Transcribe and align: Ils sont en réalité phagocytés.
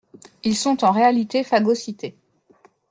Ils 0.41 0.55
sont 0.55 0.83
en 0.83 0.89
réalité 0.91 1.43
phagocytés. 1.43 2.15